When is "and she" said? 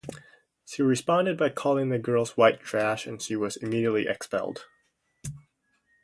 3.05-3.35